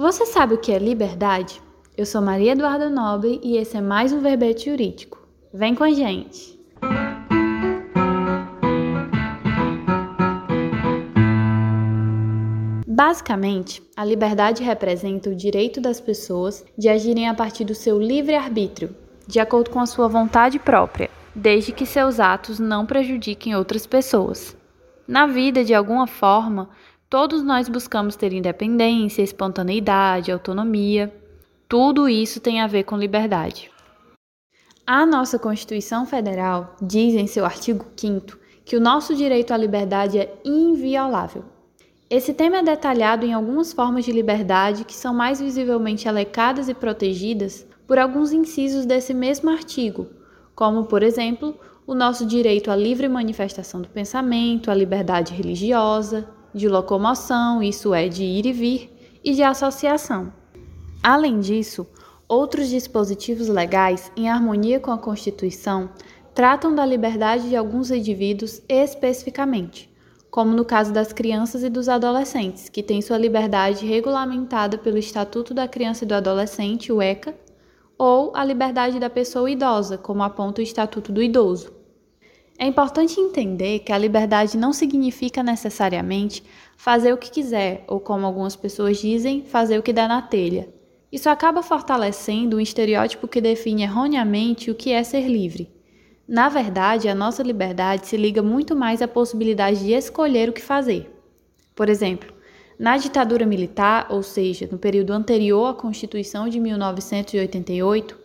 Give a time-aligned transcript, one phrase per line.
[0.00, 1.60] Você sabe o que é liberdade?
[1.94, 5.18] Eu sou Maria Eduarda Nobre e esse é mais um verbete jurídico.
[5.52, 6.58] Vem com a gente!
[12.86, 18.96] Basicamente, a liberdade representa o direito das pessoas de agirem a partir do seu livre-arbítrio,
[19.26, 24.56] de acordo com a sua vontade própria, desde que seus atos não prejudiquem outras pessoas.
[25.06, 26.70] Na vida, de alguma forma,
[27.10, 31.12] Todos nós buscamos ter independência, espontaneidade, autonomia.
[31.68, 33.68] Tudo isso tem a ver com liberdade.
[34.86, 40.20] A nossa Constituição Federal diz em seu artigo 5 que o nosso direito à liberdade
[40.20, 41.42] é inviolável.
[42.08, 46.74] Esse tema é detalhado em algumas formas de liberdade que são mais visivelmente alecadas e
[46.74, 50.06] protegidas por alguns incisos desse mesmo artigo,
[50.54, 56.68] como, por exemplo, o nosso direito à livre manifestação do pensamento, à liberdade religiosa, de
[56.68, 60.32] locomoção, isso é, de ir e vir, e de associação.
[61.02, 61.86] Além disso,
[62.28, 65.90] outros dispositivos legais, em harmonia com a Constituição,
[66.34, 69.90] tratam da liberdade de alguns indivíduos especificamente,
[70.30, 75.52] como no caso das crianças e dos adolescentes, que têm sua liberdade regulamentada pelo Estatuto
[75.52, 77.34] da Criança e do Adolescente, o ECA,
[77.98, 81.79] ou a liberdade da pessoa idosa, como aponta o Estatuto do Idoso.
[82.62, 86.44] É importante entender que a liberdade não significa necessariamente
[86.76, 90.68] fazer o que quiser, ou como algumas pessoas dizem, fazer o que dá na telha.
[91.10, 95.72] Isso acaba fortalecendo um estereótipo que define erroneamente o que é ser livre.
[96.28, 100.60] Na verdade, a nossa liberdade se liga muito mais à possibilidade de escolher o que
[100.60, 101.10] fazer.
[101.74, 102.30] Por exemplo,
[102.78, 108.18] na ditadura militar, ou seja, no período anterior à Constituição de 1988,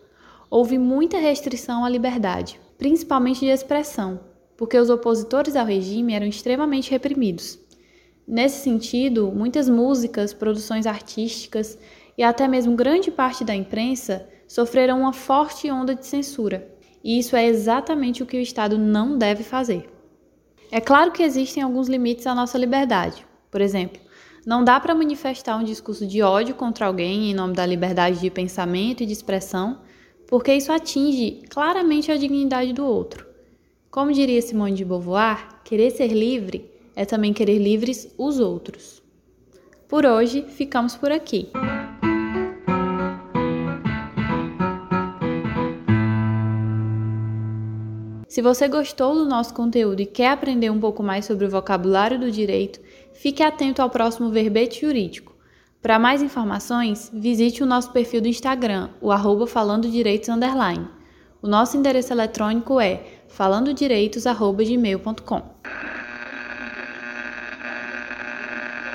[0.50, 4.20] houve muita restrição à liberdade principalmente de expressão,
[4.56, 7.58] porque os opositores ao regime eram extremamente reprimidos.
[8.26, 11.78] Nesse sentido, muitas músicas, produções artísticas
[12.18, 16.68] e até mesmo grande parte da imprensa sofreram uma forte onda de censura,
[17.02, 19.88] e isso é exatamente o que o Estado não deve fazer.
[20.70, 23.24] É claro que existem alguns limites à nossa liberdade.
[23.50, 24.00] Por exemplo,
[24.44, 28.30] não dá para manifestar um discurso de ódio contra alguém em nome da liberdade de
[28.30, 29.78] pensamento e de expressão
[30.26, 33.26] porque isso atinge claramente a dignidade do outro.
[33.90, 39.02] Como diria Simone de Beauvoir, querer ser livre é também querer livres os outros.
[39.88, 41.48] Por hoje, ficamos por aqui.
[48.26, 52.18] Se você gostou do nosso conteúdo e quer aprender um pouco mais sobre o vocabulário
[52.18, 52.80] do direito,
[53.14, 55.35] fique atento ao próximo verbete jurídico.
[55.86, 60.88] Para mais informações, visite o nosso perfil do Instagram, o arroba falando direitos underline.
[61.40, 65.42] O nosso endereço eletrônico é falandodireitos.gmail.com.